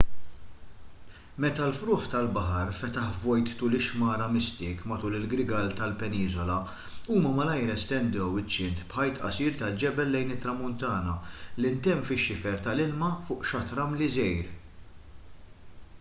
[1.43, 6.55] meta l-frugħ tal-baħar fetaħ vojt tul ix-xmara mystic matul il-grigal tal-peniżola
[7.17, 11.17] huma malajr estendew iċ-ċint b'ħajt qasir tal-ġebel lejn it-tramuntana
[11.61, 14.49] li ntemm fix-xifer tal-ilma fuq xatt ramli żgħir